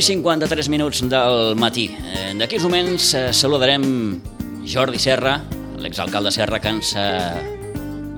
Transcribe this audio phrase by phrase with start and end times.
[0.00, 1.90] 9 i 53 minuts del matí.
[1.92, 3.82] Eh, D'aquí uns moments eh, saludarem
[4.64, 5.34] Jordi Serra,
[5.76, 7.42] l'exalcalde Serra, que ens eh,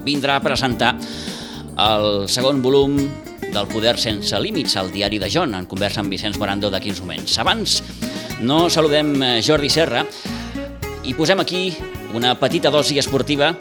[0.06, 0.92] vindrà a presentar
[1.82, 2.94] el segon volum
[3.48, 7.02] del Poder sense límits, al diari de Jon, en conversa amb Vicenç Morando d'aquí uns
[7.02, 7.34] moments.
[7.42, 7.80] Abans,
[8.46, 10.04] no saludem Jordi Serra
[11.02, 11.64] i posem aquí
[12.14, 13.56] una petita dosi esportiva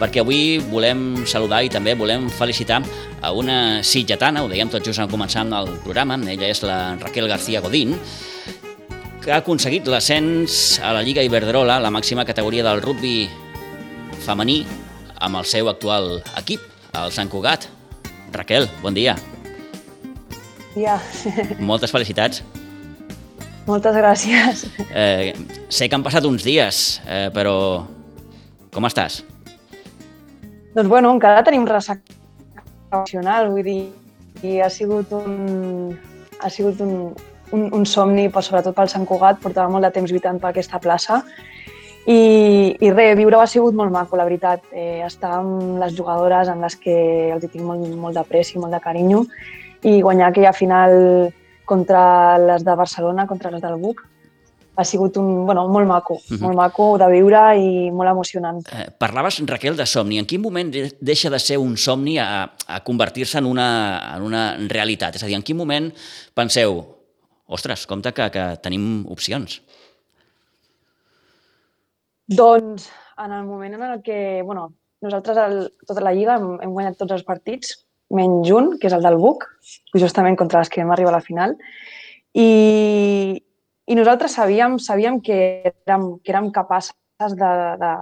[0.00, 2.82] perquè avui volem saludar i també volem felicitar
[3.24, 6.96] a una sitgetana, ho dèiem tot just en començar amb el programa, ella és la
[7.00, 7.96] Raquel García Godín,
[9.24, 13.26] que ha aconseguit l'ascens a la Lliga Iberdrola, la màxima categoria del rugby
[14.22, 14.60] femení,
[15.18, 16.62] amb el seu actual equip,
[16.96, 17.66] el Sant Cugat.
[18.36, 19.16] Raquel, bon dia.
[20.76, 20.98] Ja.
[21.58, 22.42] Moltes felicitats.
[23.66, 24.66] Moltes gràcies.
[24.94, 25.32] Eh,
[25.68, 27.56] sé que han passat uns dies, eh, però
[28.70, 29.24] com estàs?
[30.76, 32.04] Doncs bueno, encara tenim ressaca
[32.92, 33.80] emocional, vull dir,
[34.44, 35.94] i ha sigut un,
[36.36, 37.14] ha sigut un,
[37.56, 40.76] un, un somni, però sobretot pel Sant Cugat, portava molt de temps lluitant per aquesta
[40.84, 41.22] plaça,
[42.04, 42.18] i,
[42.76, 44.68] i res, viure-ho ha sigut molt maco, la veritat.
[44.70, 46.98] Eh, estar amb les jugadores amb les que
[47.32, 49.24] els tinc molt, molt d'apreci, molt de carinyo,
[49.80, 50.92] i guanyar aquella final
[51.64, 54.04] contra les de Barcelona, contra les del Buc,
[54.76, 56.40] ha sigut un, bueno, molt maco, uh -huh.
[56.40, 58.60] molt maco de viure i molt emocionant.
[58.72, 60.18] Eh, parlaves, Raquel, de somni.
[60.18, 64.56] En quin moment deixa de ser un somni a, a convertir-se en, una, en una
[64.68, 65.16] realitat?
[65.16, 65.92] És a dir, en quin moment
[66.34, 66.84] penseu,
[67.46, 69.62] ostres, compte que, que tenim opcions?
[72.26, 76.72] Doncs en el moment en el que, bueno, nosaltres el, tota la Lliga hem, hem
[76.72, 79.44] guanyat tots els partits, menys un, que és el del Buc,
[79.94, 81.56] justament contra les que vam arribar a la final,
[82.34, 83.42] i,
[83.86, 85.38] i nosaltres sabíem, sabíem que,
[85.86, 87.52] érem, que érem capaces de,
[87.82, 87.92] de,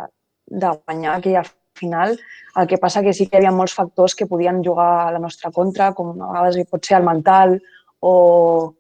[0.61, 2.17] de guanyar aquella final.
[2.56, 5.21] El que passa que sí que hi havia molts factors que podien jugar a la
[5.21, 7.59] nostra contra, com a vegades pot ser el mental
[8.00, 8.75] o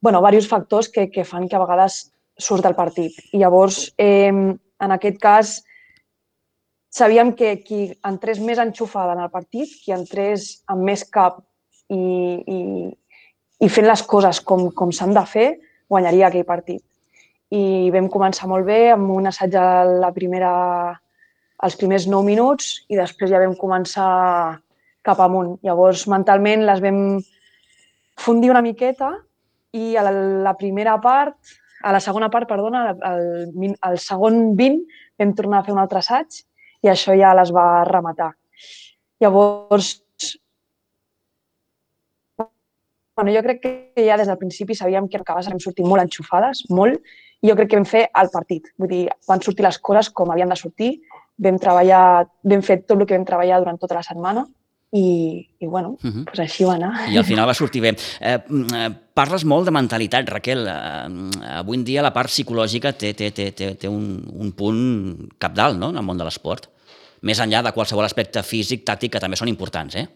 [0.00, 2.10] bueno, diversos factors que, que fan que a vegades
[2.40, 3.16] surt del partit.
[3.36, 5.58] I llavors, eh, en aquest cas,
[6.90, 11.42] sabíem que qui entrés més enxufada en el partit, qui entrés amb més cap
[11.92, 12.60] i, i,
[13.60, 15.48] i fent les coses com, com s'han de fer,
[15.90, 16.82] guanyaria aquell partit.
[17.50, 20.52] I vam començar molt bé amb un assaig a la primera,
[21.66, 24.10] els primers 9 minuts i després ja vam començar
[25.06, 25.56] cap amunt.
[25.66, 27.00] Llavors, mentalment les vam
[28.20, 29.10] fundir una miqueta
[29.76, 31.36] i a la, primera part,
[31.82, 34.82] a la segona part, perdona, al, al segon 20
[35.20, 36.42] vam tornar a fer un altre assaig
[36.84, 38.30] i això ja les va rematar.
[39.20, 39.98] Llavors,
[43.16, 46.64] bueno, jo crec que ja des del principi sabíem que acabes vam sortir molt enxufades,
[46.70, 47.00] molt,
[47.40, 48.70] i jo crec que vam fer el partit.
[48.78, 50.94] Vull dir, van sortir les coses com havien de sortir,
[51.40, 54.44] vam treballar, vam fer tot el que vam treballar durant tota la setmana
[54.92, 56.24] i, i bueno, uh -huh.
[56.24, 57.08] pues així va anar.
[57.10, 57.96] I al final va sortir bé.
[58.20, 58.38] Eh,
[58.74, 60.66] eh, parles molt de mentalitat, Raquel.
[60.66, 65.28] Eh, avui en dia la part psicològica té, té, té, té, té un, un punt
[65.38, 65.90] capdalt no?
[65.90, 66.68] en el món de l'esport.
[67.22, 70.08] Més enllà de qualsevol aspecte físic, tàctic, que també són importants, eh?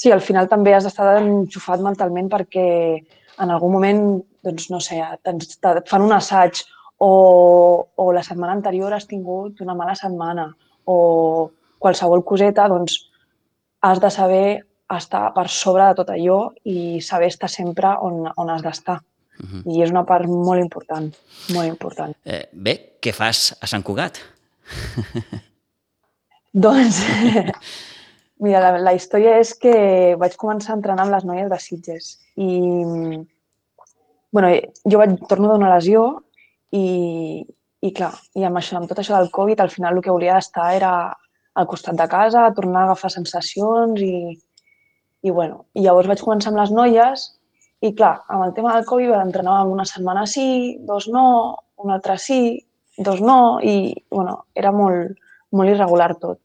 [0.00, 2.66] Sí, al final també has d'estar enxufat mentalment perquè
[3.40, 4.02] en algun moment,
[4.44, 6.62] doncs no sé, et fan un assaig
[7.04, 7.10] o,
[7.96, 10.46] o la setmana anterior has tingut una mala setmana
[10.88, 10.96] o
[11.80, 12.96] qualsevol coseta, doncs
[13.84, 14.46] has de saber
[14.96, 19.00] estar per sobre de tot allò i saber estar sempre on, on has d'estar.
[19.40, 19.62] Uh -huh.
[19.72, 21.14] I és una part molt important,
[21.54, 22.16] molt important.
[22.24, 24.18] Eh, bé, què fas a Sant Cugat?
[26.52, 27.00] doncs,
[28.40, 29.74] mira, la, la història és que
[30.20, 32.50] vaig començar a entrenar amb les noies de Sitges i,
[34.32, 34.52] bueno,
[34.84, 36.04] jo vaig, torno d'una lesió
[36.76, 37.44] i,
[37.80, 40.38] i clar, i amb, això, amb tot això del Covid, al final el que volia
[40.38, 40.92] estar era
[41.54, 44.14] al costat de casa, tornar a agafar sensacions i,
[45.22, 47.26] i, bueno, i llavors vaig començar amb les noies
[47.80, 51.24] i clar, amb el tema del Covid entrenàvem una setmana sí, dos no,
[51.80, 52.60] una altra sí,
[52.98, 55.16] dos no i bueno, era molt,
[55.56, 56.40] molt irregular tot.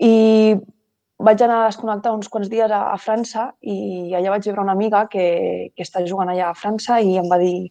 [0.00, 0.56] I
[1.20, 4.72] vaig anar a desconnectar uns quants dies a, a França i allà vaig veure una
[4.72, 5.26] amiga que,
[5.76, 7.70] que està jugant allà a França i em va dir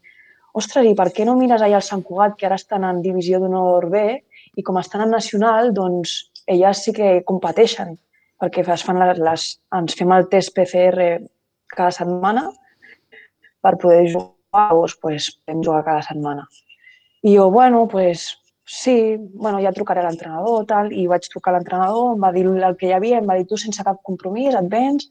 [0.53, 3.39] ostres, i per què no mires allà al Sant Cugat, que ara estan en divisió
[3.41, 4.03] d'honor B,
[4.57, 7.95] i com estan en nacional, doncs elles sí que competeixen,
[8.41, 9.45] perquè es fan les, les,
[9.77, 11.11] ens fem el test PCR
[11.75, 12.47] cada setmana
[13.61, 16.47] per poder jugar, doncs, pues, podem jugar cada setmana.
[17.21, 18.29] I jo, bueno, pues,
[18.69, 22.43] sí, bueno, ja trucaré a l'entrenador, tal, i vaig trucar a l'entrenador, em va dir
[22.45, 25.07] el que hi havia, em va dir tu sense cap compromís, et vens,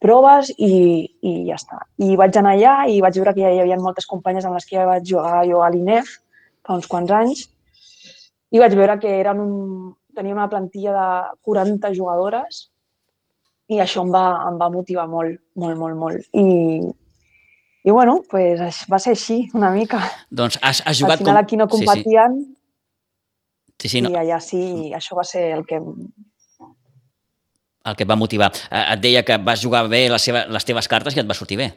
[0.00, 0.72] proves i,
[1.20, 1.82] i ja està.
[2.00, 4.64] I vaig anar allà i vaig veure que ja hi havia moltes companyes amb les
[4.64, 6.08] que ja vaig jugar jo a l'INEF
[6.64, 7.44] fa uns quants anys
[8.50, 9.52] i vaig veure que eren un,
[10.16, 12.64] tenia una plantilla de 40 jugadores
[13.68, 16.24] i això em va, em va motivar molt, molt, molt, molt.
[16.32, 16.80] I,
[17.84, 20.00] I bueno, pues va ser així, una mica.
[20.32, 21.44] Doncs has, has jugat Al final com...
[21.44, 22.61] aquí no competien Sí, sí.
[23.88, 24.10] Sí, no.
[24.10, 25.80] i allà sí, això va ser el que...
[27.82, 28.52] El que et va motivar.
[28.70, 31.34] Eh, Et deia que vas jugar bé les, seva, les teves cartes i et va
[31.34, 31.72] sortir bé.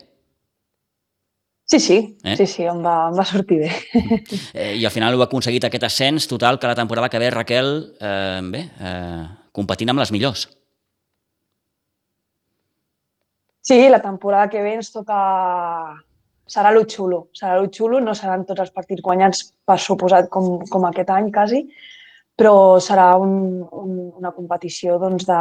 [1.66, 2.36] Sí, sí, Eh?
[2.38, 3.72] sí, sí, em va, em va sortir bé.
[4.54, 7.72] Eh, I al final heu aconseguit aquest ascens total que la temporada que ve, Raquel,
[8.00, 10.46] eh, bé, eh, competint amb les millors.
[13.66, 15.18] Sí, la temporada que ve ens toca...
[16.46, 20.60] Serà lo xulo, serà lo xulo, no seran tots els partits guanyats per suposat com,
[20.70, 21.64] com aquest any quasi,
[22.38, 25.40] però serà un, un, una competició doncs, de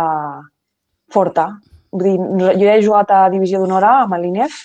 [1.12, 1.50] forta.
[1.92, 4.62] Vull dir, jo ja he jugat a Divisió d'Honor A amb l'INEF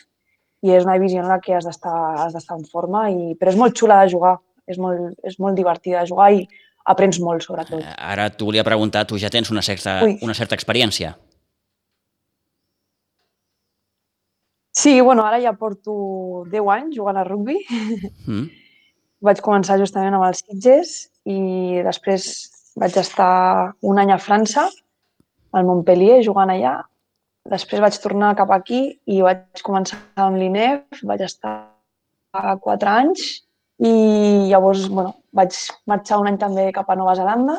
[0.65, 3.53] i és una divisió en la que has d'estar has d'estar en forma, i, però
[3.53, 4.37] és molt xula de jugar,
[4.67, 6.43] és molt, és molt divertida de jugar i
[6.89, 7.79] aprens molt, sobretot.
[7.83, 10.17] Eh, Ara t'ho volia preguntar, tu ja tens una certa, Ui.
[10.25, 11.15] una certa experiència.
[14.79, 17.57] Sí, bueno, ara ja porto 10 anys jugant a rugbi.
[18.29, 18.45] Mm.
[19.27, 20.91] Vaig començar justament amb els Sitges
[21.27, 22.27] i després
[22.79, 24.63] vaig estar un any a França,
[25.51, 26.77] al Montpellier, jugant allà.
[27.51, 31.57] Després vaig tornar cap aquí i vaig començar amb l'INEF, vaig estar
[32.63, 33.25] 4 anys
[33.83, 33.93] i
[34.47, 35.59] llavors bueno, vaig
[35.91, 37.57] marxar un any també cap a Nova Zelanda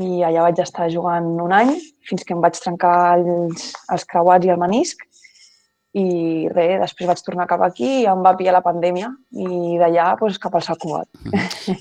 [0.00, 1.76] i allà vaig estar jugant un any
[2.08, 5.09] fins que em vaig trencar els, els creuats i el menisc
[5.98, 10.12] i res, després vaig tornar cap aquí i em va pillar la pandèmia i d'allà
[10.20, 11.08] doncs, cap al Sant Cugat.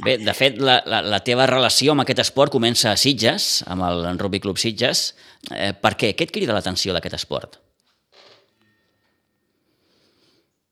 [0.06, 3.86] Bé, de fet, la, la, la teva relació amb aquest esport comença a Sitges, amb
[3.86, 5.12] el Rugby Club Sitges.
[5.54, 6.16] Eh, per què?
[6.18, 7.60] Què et crida l'atenció d'aquest esport?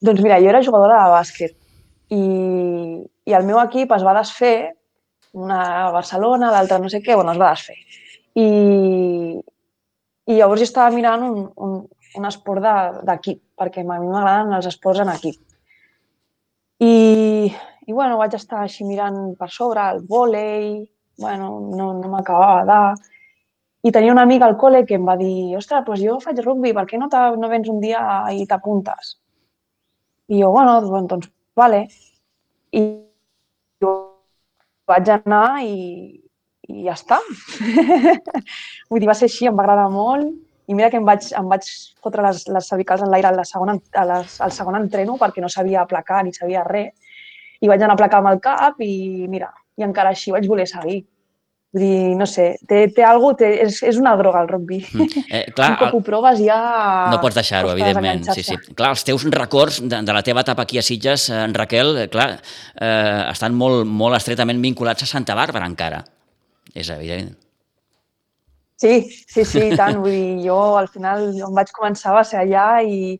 [0.01, 1.55] Doncs mira, jo era jugadora de bàsquet
[2.13, 2.23] i,
[3.27, 4.73] i el meu equip es va desfer,
[5.37, 7.77] una a Barcelona, l'altra no sé què, bueno, es va desfer.
[8.37, 8.47] I,
[10.27, 11.75] i llavors jo estava mirant un, un,
[12.15, 15.35] un esport de- d'equip, perquè a mi m'agraden els esports en equip.
[16.79, 17.51] I,
[17.87, 20.85] i bueno, vaig estar així mirant per sobre el vòlei,
[21.19, 23.13] bueno, no, no m'acabava de...
[23.87, 26.73] I tenia una amiga al col·le que em va dir ostres, doncs jo faig rugbi,
[26.75, 28.01] per què no, te- no vens un dia
[28.35, 29.13] i t'apuntes?
[30.27, 31.83] I jo, bueno, doncs, doncs vale.
[32.75, 32.81] I
[33.81, 33.93] jo
[34.89, 36.19] vaig anar i,
[36.67, 37.21] i ja està.
[38.89, 40.33] Vull dir, va ser així, em va agradar molt.
[40.67, 41.67] I mira que em vaig, em vaig
[42.03, 45.49] fotre les, les cervicals en l'aire la segona, a les, al segon entreno perquè no
[45.51, 46.91] sabia aplacar ni sabia res.
[47.63, 50.67] I vaig anar a aplacar amb el cap i mira, i encara així vaig voler
[50.69, 51.05] seguir.
[51.75, 54.79] Vull dir, no sé, té, té algú, té, és, és una droga el rugby.
[54.91, 55.23] Mm.
[55.27, 56.59] Eh, clar, un cop ho proves ja...
[57.11, 58.27] no pots deixar-ho, evidentment.
[58.31, 58.55] Sí, sí.
[58.71, 61.95] Clar, els teus records de, de la teva etapa aquí a Sitges, eh, en Raquel,
[62.03, 66.05] eh, clar, eh, estan molt, molt estretament vinculats a Santa Bàrbara encara.
[66.75, 67.35] És evident.
[68.77, 69.97] Sí, sí, sí, i tant.
[70.03, 73.15] Vull dir, jo al final on vaig començar va ser allà i,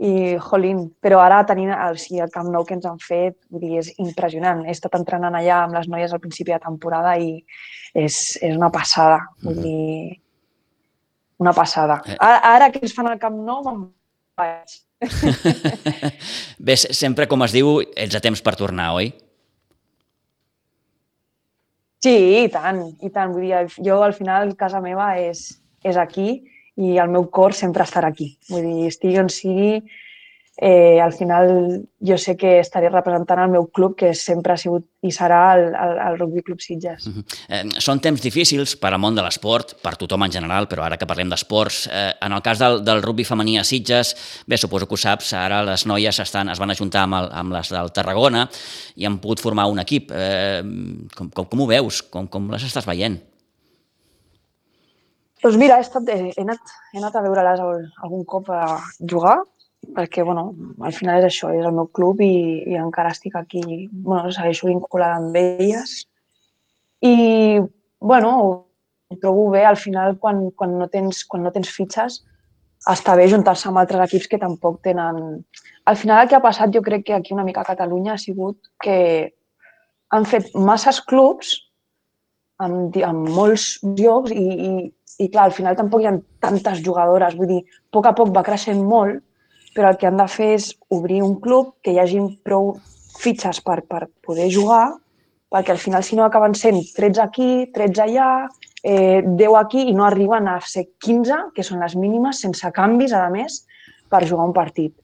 [0.00, 3.60] i jolín, però ara tenint el, sí, el Camp Nou que ens han fet, vull
[3.66, 4.64] dir, és impressionant.
[4.64, 7.34] He estat entrenant allà amb les noies al principi de temporada i
[7.92, 9.20] és, és una passada.
[9.44, 10.18] Vull dir,
[11.38, 12.00] una passada.
[12.06, 12.16] Eh.
[12.18, 13.84] Ara, ara que ens fan al Camp Nou me'n
[14.38, 14.78] vaig.
[16.58, 19.12] Bé, se- sempre, com es diu, ets a temps per tornar, oi?
[22.04, 22.14] Sí,
[22.44, 23.32] i tant, i tant.
[23.34, 25.40] Vull dir, jo al final casa meva és,
[25.82, 26.28] és aquí
[26.78, 28.28] i el meu cor sempre estarà aquí.
[28.50, 29.80] Vull dir, estigui on sigui,
[30.60, 34.88] eh, al final jo sé que estaré representant el meu club, que sempre ha sigut
[35.06, 37.06] i serà el, el, el Rugby Club Sitges.
[37.06, 37.22] Mhm.
[37.48, 40.98] Eh, són temps difícils per al món de l'esport, per tothom en general, però ara
[40.98, 44.16] que parlem d'esports, eh, en el cas del, del rugby femení a Sitges,
[44.50, 47.54] bé, suposo que ho saps, ara les noies estan, es van ajuntar amb, el, amb
[47.54, 48.48] les del Tarragona
[48.96, 50.10] i han pogut formar un equip.
[50.10, 50.62] Eh,
[51.14, 52.02] com, com, com ho veus?
[52.02, 53.20] Com, com les estàs veient?
[55.38, 59.36] Doncs mira, he, estat, he, anat, he anat a veure-les al- algun cop a jugar,
[59.94, 60.52] perquè bueno,
[60.84, 62.32] al final és això, és el meu club i,
[62.68, 66.00] i encara estic aquí, bueno, segueixo vinculada amb elles.
[67.04, 67.60] I,
[68.00, 68.32] bueno,
[69.08, 72.20] ho trobo bé, al final, quan, quan, no, tens, quan no tens fitxes,
[72.90, 75.44] està bé juntar-se amb altres equips que tampoc tenen...
[75.88, 78.20] Al final el que ha passat, jo crec que aquí una mica a Catalunya ha
[78.20, 78.98] sigut que
[80.10, 81.54] han fet masses clubs
[82.92, 84.70] di- amb molts llocs i, i,
[85.24, 88.34] i clar, al final tampoc hi ha tantes jugadores, vull dir, a poc a poc
[88.34, 89.22] va creixent molt,
[89.78, 92.72] però el que han de fer és obrir un club que hi hagi prou
[93.22, 94.96] fitxes per, per poder jugar,
[95.54, 98.30] perquè al final si no acaben sent 13 aquí, 13 allà,
[98.82, 103.14] eh, 10 aquí i no arriben a ser 15, que són les mínimes, sense canvis,
[103.14, 103.60] a més,
[104.10, 104.96] per jugar un partit.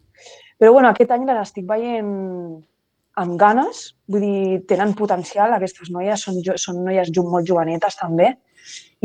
[0.59, 2.11] Però bueno, aquest any les estic veient
[3.23, 8.33] amb ganes, vull dir, tenen potencial, aquestes noies són, són noies molt jovenetes també,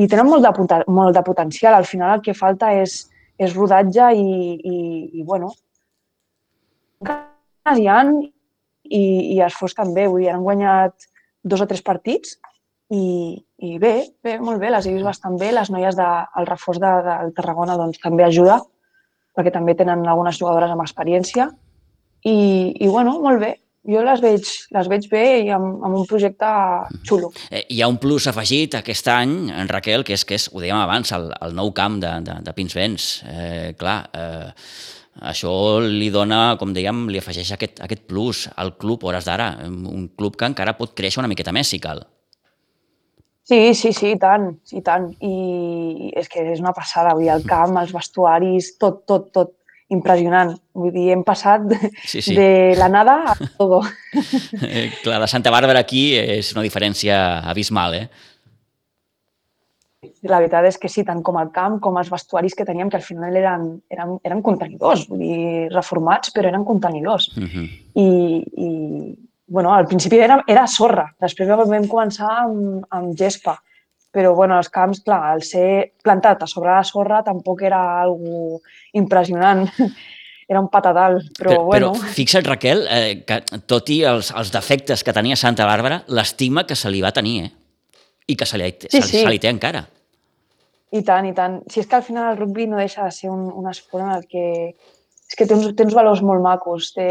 [0.02, 1.78] i tenen molt de, molt de potencial.
[1.78, 3.04] Al final el que falta és,
[3.40, 4.30] és rodatge i,
[4.60, 4.78] i,
[5.20, 5.54] i bueno,
[7.06, 9.04] ganes hi han i,
[9.36, 10.08] i esforç també.
[10.10, 11.08] Vull dir, han guanyat
[11.48, 12.36] dos o tres partits
[12.92, 13.94] i, i bé,
[14.26, 15.54] bé, molt bé, les he vist bastant bé.
[15.56, 18.60] Les noies del de, reforç de, del Tarragona doncs, també ajuda,
[19.38, 21.50] perquè també tenen algunes jugadores amb experiència.
[22.28, 22.38] I,
[22.76, 23.54] i bueno, molt bé,
[23.90, 26.50] jo les veig, les veig bé i amb, amb un projecte
[27.08, 27.32] xulo.
[27.50, 30.62] Eh, hi ha un plus afegit aquest any, en Raquel, que és, que és ho
[30.62, 33.10] dèiem abans, el, el nou camp de, de, de Pinsbens.
[33.30, 34.70] Eh, clar, eh,
[35.34, 35.52] això
[35.84, 40.40] li dona, com dèiem, li afegeix aquest, aquest plus al club, hores d'ara, un club
[40.40, 42.06] que encara pot créixer una miqueta més, si cal.
[43.50, 45.08] Sí, sí, sí, i tant, i tant.
[45.26, 49.56] I és que és una passada, dir, el camp, els vestuaris, tot, tot, tot
[49.94, 50.54] impressionant.
[50.78, 51.66] Vull dir, hem passat
[52.06, 52.36] sí, sí.
[52.38, 53.84] de la nada a todo.
[54.60, 57.16] Eh, clar, de Santa Bàrbara aquí és una diferència
[57.50, 58.08] abismal, eh?
[60.28, 62.98] La veritat és que sí, tant com el camp com els vestuaris que teníem, que
[63.00, 67.30] al final eren, eren, eren contenidors, vull dir, reformats, però eren contenidors.
[67.38, 67.66] Uh -huh.
[67.96, 68.10] I,
[68.66, 68.70] I,
[69.48, 73.60] bueno, al principi era, era sorra, després vam començar amb, amb gespa
[74.12, 78.62] però bueno, els camps, clar, al ser plantat a sobre la sorra tampoc era algo
[78.94, 79.68] impressionant.
[80.50, 81.92] era un patadal, però, però bueno...
[81.94, 83.38] Però fixa't, Raquel, eh, que
[83.70, 87.36] tot i els, els defectes que tenia Santa Bàrbara, l'estima que se li va tenir,
[87.46, 87.52] eh?
[88.34, 89.22] I que se li, sí, se, sí.
[89.22, 89.84] se li té encara.
[90.90, 91.60] I tant, i tant.
[91.70, 94.16] Si és que al final el rugby no deixa de ser un, un esport en
[94.16, 94.46] el que...
[95.30, 96.90] És que té uns, té uns valors molt macos.
[96.98, 97.10] Té...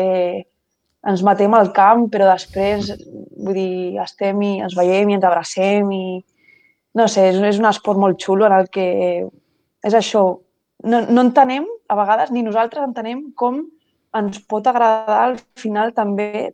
[1.07, 2.91] Ens matem al camp, però després,
[3.39, 6.19] vull dir, estem i ens veiem i ens abracem i,
[6.97, 8.87] no sé, és, és un esport molt xulo en el que
[9.85, 10.23] és això,
[10.85, 13.63] no, no entenem, a vegades ni nosaltres entenem com
[14.19, 16.53] ens pot agradar al final també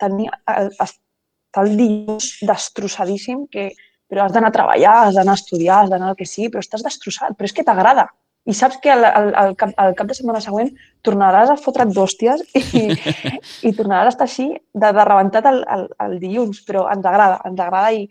[0.00, 3.70] tenir, estar el dilluns destrossadíssim, que,
[4.08, 6.64] però has d'anar a treballar, has d'anar a estudiar, has d'anar al que sigui, però
[6.64, 8.08] estàs destrossat, però és que t'agrada.
[8.48, 10.72] I saps que al, al, al, cap, al cap de setmana següent
[11.06, 12.88] tornaràs a fotre't d'hòsties i,
[13.68, 17.38] i tornaràs a estar així de, de rebentat el, el, el dilluns, però ens agrada,
[17.46, 18.08] ens agrada i,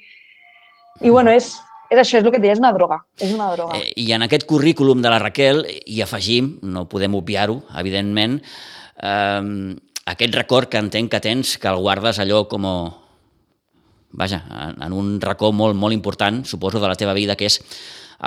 [1.00, 1.54] i bueno, és,
[1.90, 3.00] és això, és el que et deia, és una droga.
[3.20, 3.80] És una droga.
[3.80, 8.42] Eh, I en aquest currículum de la Raquel hi afegim, no podem obviar-ho, evidentment,
[9.02, 9.78] eh,
[10.12, 12.68] aquest record que entenc que tens, que el guardes allò com...
[12.68, 12.76] A,
[14.12, 14.42] vaja,
[14.84, 17.62] en un racó molt, molt important, suposo, de la teva vida, que és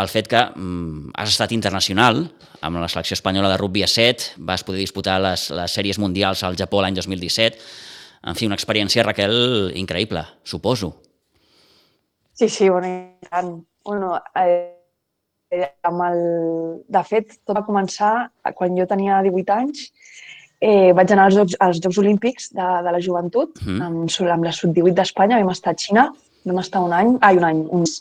[0.00, 2.24] el fet que mm, has estat internacional
[2.64, 6.42] amb la selecció espanyola de rugby a 7, vas poder disputar les, les sèries mundials
[6.42, 7.60] al Japó l'any 2017.
[8.24, 10.94] En fi, una experiència, Raquel, increïble, suposo.
[12.34, 13.64] Sí, sí, bueno, i tant.
[13.86, 14.74] Bueno, eh,
[15.86, 16.22] amb el...
[16.90, 19.84] De fet, tot va començar quan jo tenia 18 anys.
[20.64, 23.82] Eh, vaig anar als Jocs, als Jocs Olímpics de, de la joventut, mm.
[23.84, 26.08] amb, amb la sub-18 d'Espanya, vam estar a Xina,
[26.48, 28.00] vam estar un any, ai, un any, uns,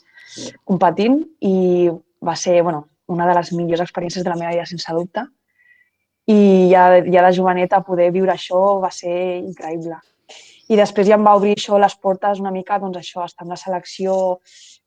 [0.66, 1.92] competint, i
[2.24, 5.28] va ser, bueno, una de les millors experiències de la meva vida, sense dubte.
[6.32, 9.14] I ja, ja de joveneta poder viure això va ser
[9.44, 10.00] increïble.
[10.74, 13.54] I després ja em va obrir això les portes una mica, doncs això, estar amb
[13.54, 14.16] la selecció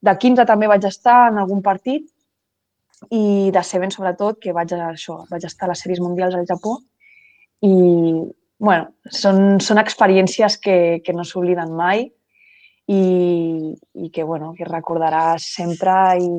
[0.03, 2.09] de 15 també vaig estar en algun partit
[3.13, 6.49] i de Seven sobretot, que vaig, a, això, vaig estar a les sèries mundials al
[6.49, 6.79] Japó
[7.67, 7.75] i
[8.59, 12.07] bueno, són, són experiències que, que no s'obliden mai
[12.89, 13.03] i,
[14.07, 16.31] i que, bueno, que recordaràs sempre i,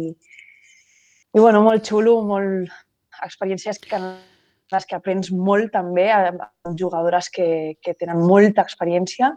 [1.37, 2.73] i bueno, molt xulo, molt,
[3.23, 4.01] experiències que
[4.73, 6.43] les que aprens molt també amb
[6.79, 9.31] jugadores que, que tenen molta experiència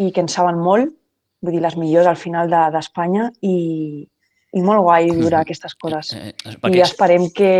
[0.00, 0.94] i que en saben molt,
[1.42, 3.56] vull dir, les millors al final d'Espanya de, i,
[4.56, 6.14] i molt guai viure aquestes coses.
[6.16, 7.52] Eh, eh, I esperem que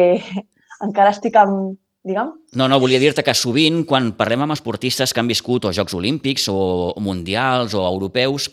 [0.86, 1.74] encara estic amb,
[2.06, 2.32] digue'm?
[2.56, 5.98] No, no, volia dir-te que sovint, quan parlem amb esportistes que han viscut o Jocs
[5.98, 6.58] Olímpics o,
[6.96, 8.48] o Mundials o Europeus,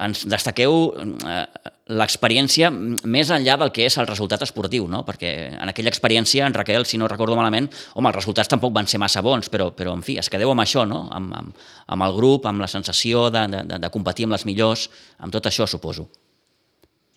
[0.00, 0.92] ens destaqueu
[1.26, 1.44] eh,
[1.90, 5.02] l'experiència més enllà del que és el resultat esportiu, no?
[5.06, 8.88] perquè en aquella experiència, en Raquel, si no recordo malament, home, els resultats tampoc van
[8.90, 11.04] ser massa bons, però, però en fi, es quedeu amb això, no?
[11.16, 14.88] amb, amb, amb el grup, amb la sensació de, de, de competir amb les millors,
[15.18, 16.08] amb tot això, suposo.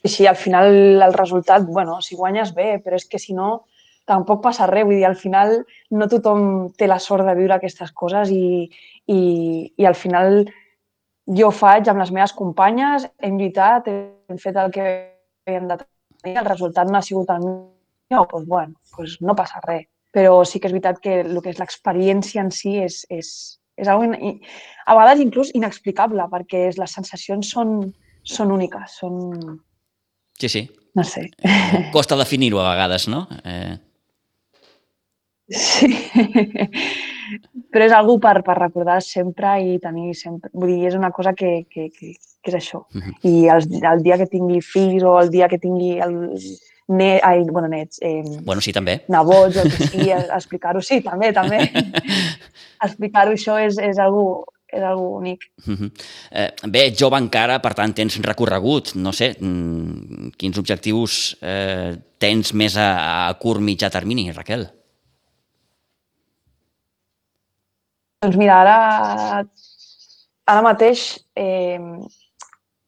[0.04, 3.64] Sí, al final el resultat, bueno, si guanyes bé, però és que si no,
[4.10, 4.84] tampoc passa res.
[4.88, 5.62] Vull dir, al final
[5.96, 8.68] no tothom té la sort de viure aquestes coses i,
[9.08, 9.22] i,
[9.78, 10.44] i al final
[11.26, 14.86] jo faig amb les meves companyes, hem lluitat, hem fet el que
[15.48, 19.62] hem de tenir, el resultat no ha sigut el millor, doncs, bueno, doncs no passa
[19.68, 19.88] res.
[20.14, 23.30] Però sí que és veritat que el que és l'experiència en si és, és,
[23.80, 24.38] és algo in,
[24.86, 27.80] a vegades inclús inexplicable, perquè les sensacions són,
[28.22, 29.58] són úniques, són...
[30.38, 30.68] Sí, sí.
[30.94, 31.26] No sé.
[31.96, 33.26] Costa definir-ho a vegades, no?
[33.42, 33.80] Eh...
[35.54, 35.90] Sí,
[37.72, 40.52] però és algú per, per recordar sempre i tenir sempre...
[40.54, 42.86] Vull dir, és una cosa que, que, que, que és això.
[42.94, 43.16] Uh -huh.
[43.30, 46.38] I el, el dia que tingui fills o el dia que tingui el,
[46.88, 49.04] net, ai, bueno, nets, eh, bueno, sí, també.
[49.08, 51.60] nebots, el que sigui, explicar-ho, sí, també, també.
[52.88, 55.52] explicar-ho, això és, és algú és algo únic.
[55.68, 55.92] Uh -huh.
[56.32, 62.54] eh, bé, jove encara, per tant tens recorregut, no sé, mm, quins objectius eh, tens
[62.54, 64.68] més a, a curt mitjà termini, Raquel?
[68.24, 69.44] Doncs mira, ara,
[70.48, 71.02] ara mateix
[71.36, 71.76] eh,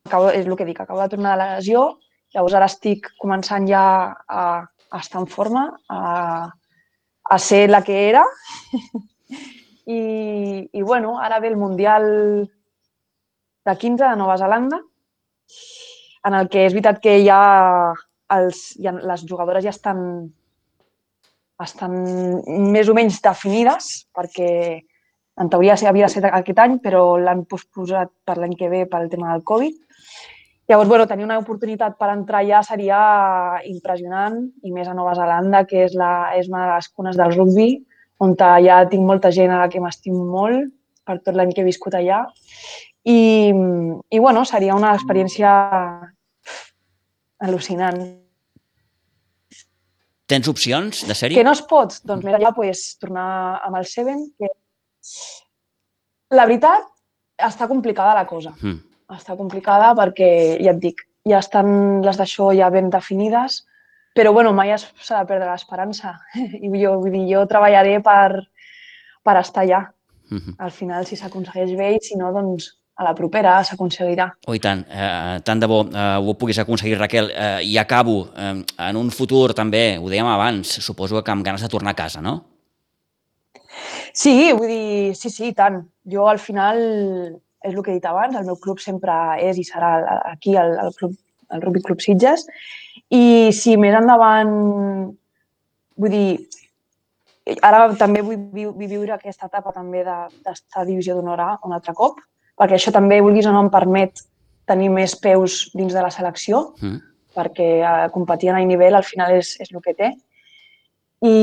[0.07, 1.81] acabo, és el que dic, acabo de tornar de la lesió,
[2.31, 3.81] llavors ara estic començant ja
[4.15, 5.99] a, a estar en forma, a,
[7.35, 8.23] a ser la que era.
[9.97, 9.99] I,
[10.71, 12.07] i bueno, ara ve el Mundial
[13.67, 14.79] de 15 de Nova Zelanda,
[16.23, 17.43] en el que és veritat que ja,
[18.39, 19.99] els, ja les jugadores ja estan,
[21.59, 22.03] estan
[22.71, 24.53] més o menys definides, perquè
[25.41, 29.09] en teoria havia de ser aquest any, però l'han posposat per l'any que ve pel
[29.11, 29.75] tema del Covid.
[30.67, 32.99] Llavors, bueno, tenir una oportunitat per entrar ja seria
[33.69, 37.35] impressionant, i més a Nova Zelanda, que és, la, és una de les cunes del
[37.35, 37.69] rugby,
[38.23, 40.71] on ja tinc molta gent a la que m'estimo molt
[41.05, 42.23] per tot l'any que he viscut allà.
[43.05, 43.51] I,
[44.09, 45.51] i bueno, seria una experiència
[47.45, 48.01] al·lucinant.
[50.25, 51.37] Tens opcions de sèrie?
[51.37, 51.99] Que no es pot?
[52.01, 54.49] Doncs mira, ja pues, tornar amb el Seven, que
[56.33, 56.87] la veritat
[57.37, 58.53] està complicada la cosa.
[58.61, 58.79] Mm.
[59.15, 60.29] Està complicada perquè,
[60.63, 63.63] ja et dic, ja estan les d'això ja ben definides,
[64.15, 66.15] però bueno, mai s'ha de perdre l'esperança.
[66.65, 68.45] I jo, vull dir, jo treballaré per,
[69.23, 69.83] per estar allà.
[70.31, 70.55] Uh -huh.
[70.57, 74.29] Al final, si s'aconsegueix bé i si no, doncs a la propera s'aconseguirà.
[74.47, 74.85] Oh, i tant.
[74.89, 77.29] Eh, tant de bo eh, ho puguis aconseguir, Raquel.
[77.29, 78.29] Eh, I acabo.
[78.37, 81.95] Eh, en un futur, també, ho dèiem abans, suposo que amb ganes de tornar a
[81.95, 82.54] casa, no?
[84.15, 85.81] Sí, vull dir, sí, sí, tant.
[86.11, 86.79] Jo, al final,
[87.65, 89.93] és el que he dit abans, el meu club sempre és i serà
[90.31, 91.15] aquí, el, el, club,
[91.51, 92.45] el Rugby Club Sitges,
[93.13, 94.53] i si més endavant,
[95.97, 96.29] vull dir,
[97.65, 101.93] ara també vull, vull viure aquesta etapa també d'estar a divisió d'honor A un altre
[101.97, 102.21] cop,
[102.57, 104.23] perquè això també, vulguis o no, em permet
[104.65, 107.01] tenir més peus dins de la selecció, mm.
[107.37, 110.13] perquè eh, competir a nivell al final és, és el que té.
[111.25, 111.35] I,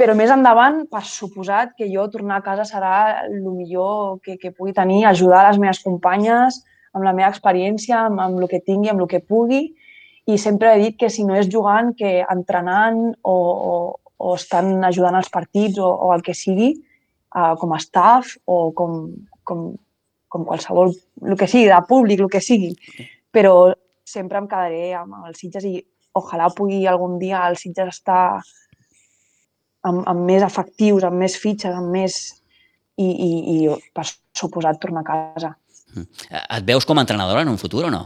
[0.00, 2.94] però més endavant, per suposat que jo tornar a casa serà
[3.28, 6.62] el millor que, que pugui tenir, ajudar les meves companyes
[6.94, 9.68] amb la meva experiència, amb, amb el que tingui, amb el que pugui,
[10.26, 13.74] i sempre he dit que si no és jugant, que entrenant o, o,
[14.18, 16.72] o estan ajudant als partits o, o el que sigui,
[17.36, 19.00] uh, com a staff o com,
[19.44, 19.66] com,
[20.32, 22.72] com qualsevol, el que sigui, de públic, el que sigui.
[23.34, 23.74] Però
[24.06, 25.76] sempre em quedaré amb els Sitges i
[26.14, 28.40] ojalà pugui algun dia el Sitges estar
[29.88, 32.22] amb, amb més efectius, amb més fitxes, amb més...
[32.94, 33.54] I, i, i
[33.90, 34.04] per
[34.38, 35.48] suposat tornar a casa.
[35.96, 36.04] Mm.
[36.30, 38.04] Et veus com a entrenadora en un futur o no?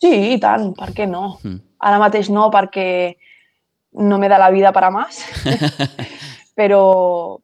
[0.00, 1.34] Sí, i tant, per què no?
[1.42, 1.58] Mm.
[1.88, 2.86] Ara mateix no, perquè
[4.08, 5.20] no m'he de la vida per a més,
[6.58, 6.82] però,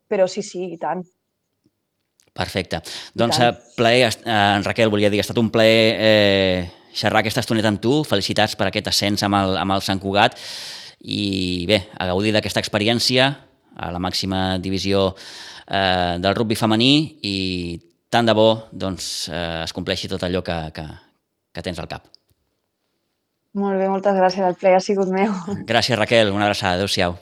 [0.08, 1.02] però sí, sí, i tant.
[2.34, 2.80] Perfecte.
[3.14, 7.42] Doncs, eh, plaer, eh, en Raquel, volia dir, ha estat un plaer eh, xerrar aquesta
[7.44, 8.02] estoneta amb tu.
[8.08, 10.38] Felicitats per aquest ascens amb el, amb el Sant Cugat
[11.04, 13.28] i bé, a gaudir d'aquesta experiència
[13.74, 16.94] a la màxima divisió eh, del rugby femení
[17.26, 17.36] i
[18.08, 20.86] tant de bo doncs, eh, es compleixi tot allò que, que,
[21.52, 22.06] que tens al cap.
[23.54, 24.42] Molt bé, moltes gràcies.
[24.42, 25.30] El ple ha sigut meu.
[25.68, 26.32] Gràcies, Raquel.
[26.34, 26.74] Una abraçada.
[26.74, 27.14] Adéu-siau.